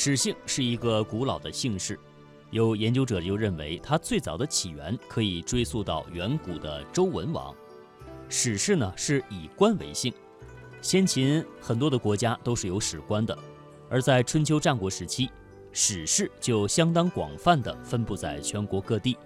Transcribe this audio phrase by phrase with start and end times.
[0.00, 1.98] 史姓是一个古老的姓氏，
[2.52, 7.52] 有研究者就认为它最早的起源可以追溯到远古的周文王。
[8.28, 10.14] 史氏呢是以官为姓，
[10.80, 13.36] 先秦很多的国家都是有史官的，
[13.90, 15.28] 而在春秋战国时期，
[15.72, 19.16] 史氏就相当广泛的分布在全国各地。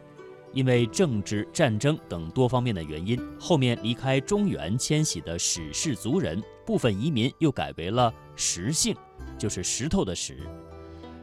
[0.54, 8.96] 因为政治、战争等多方面的原因，后面离开中原迁徙的史氏族人，部分移民又改为了石姓。
[9.42, 10.38] 就是石头的石，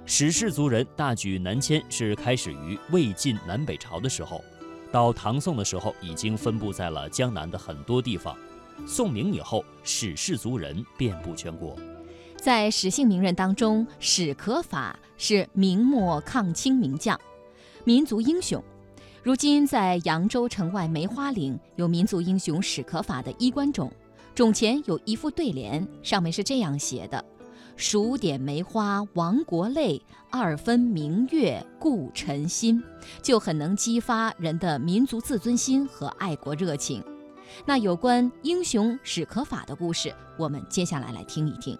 [0.05, 4.43] 史氏族人大举南迁是开始于魏晋南北朝的时候，
[4.91, 8.35] 到唐宋的时候已经分布在了江南的很多地方。
[8.85, 11.77] 宋明以后，史氏族人遍布全国。
[12.35, 17.17] 在史姓名人当中，史可法是明末抗清名将，
[17.85, 18.61] 民族英雄。
[19.23, 23.89] 如今在扬州城外梅花岭有民族英雄史可法的衣冠冢，
[24.35, 27.23] 冢前有一副对联，上面是这样写的。
[27.79, 32.83] 数点梅花亡国泪，二分明月故尘心，
[33.21, 37.01] 就很能激发人的民族自尊心和爱国热情。
[37.65, 41.79] 那有关英雄史可法的故事，我们接下来来听一听。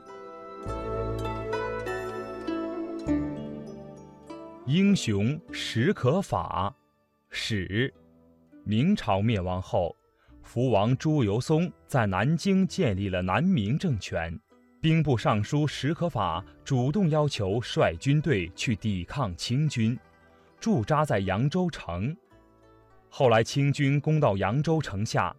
[4.66, 6.73] 英雄史可法，
[7.30, 7.94] 史，
[8.63, 9.94] 明朝灭亡后，
[10.44, 14.39] 福王朱由崧在南京建立了南明政权。
[14.81, 19.97] 兵部尚书史可法主动要求率军队去抵抗清军，
[20.58, 22.16] 驻扎在扬州城。
[23.09, 25.35] 后来清军攻到扬州城下，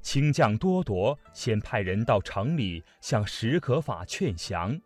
[0.00, 4.80] 清将多铎先派人到城里向史可法劝降，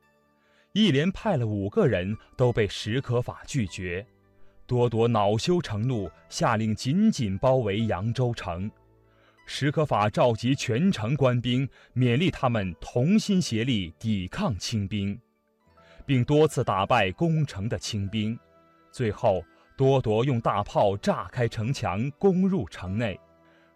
[0.72, 4.06] 一连派了五个人，都被史可法拒绝。
[4.66, 8.70] 多铎恼羞成怒，下令紧紧包围扬州城。
[9.50, 15.18] 史可法召集全城官兵，勉励他们同心协力抵抗清兵，
[16.04, 18.38] 并多次打败攻城的清兵。
[18.92, 19.42] 最后，
[19.74, 23.18] 多铎用大炮炸开城墙，攻入城内。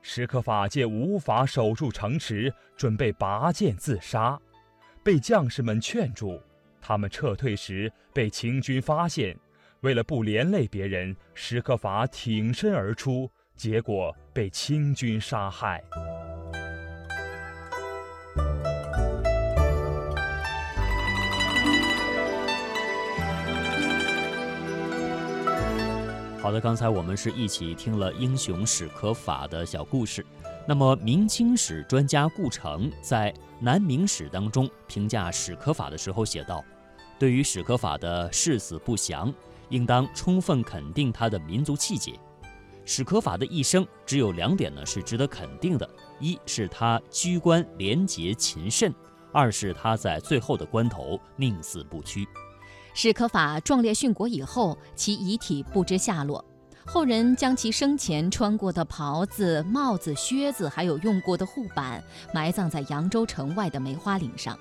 [0.03, 4.38] 史可法见无法守住城池，准备拔剑自杀，
[5.03, 6.38] 被将士们劝住。
[6.82, 9.34] 他们撤退时被清军发现，
[9.81, 13.31] 为了不连累别人，史可法挺身而出。
[13.56, 15.82] 结果被清军杀害。
[26.40, 30.26] 好的，刚才我们是一起听了英雄史可法的小故事。
[30.66, 36.64] 那么，明清史专家顾城在《南明史》当中评价史可法的时候写道
[37.16, 39.32] ：“对于史可法的誓死不降，
[39.69, 42.19] 应当充分肯定他的民族气节。”
[42.84, 45.88] 史可法的一生只有两点呢是值得肯定的：
[46.20, 48.93] 一是他居官廉洁勤慎；
[49.32, 52.26] 二是他在最后的关头宁死不屈。
[52.93, 56.44] 史可法壮烈殉国以后，其遗体不知下落，
[56.84, 62.03] 后人将其生前穿过的袍子、帽子、靴子，还有用过的护板，
[62.34, 64.59] 埋葬在扬州城外的梅花岭上，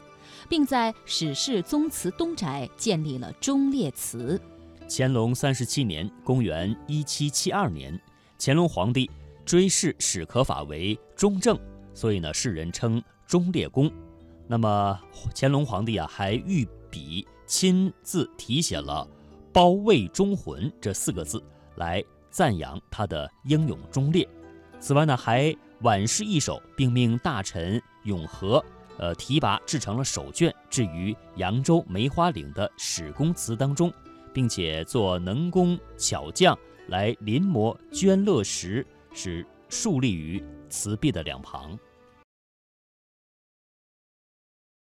[0.48, 4.40] 并在史氏宗祠东宅建立了忠烈祠。
[4.88, 8.00] 乾隆三十七年（公元1772年）。
[8.44, 9.08] 乾隆皇帝
[9.46, 11.56] 追谥史可法为忠正，
[11.94, 13.88] 所以呢，世人称忠烈公。
[14.48, 15.00] 那么
[15.36, 19.08] 乾隆皇帝啊，还御笔亲自题写了
[19.54, 21.40] “包卫忠魂”这四个字，
[21.76, 24.28] 来赞扬他的英勇忠烈。
[24.80, 28.66] 此外呢，还挽诗一首，并命大臣永和，
[28.98, 33.94] 呃，提拔制成了手卷，置于扬州梅花岭的史公祠当中，
[34.34, 36.58] 并且做能工巧匠。
[36.88, 41.78] 来临摹捐乐石，是竖立于瓷壁的两旁。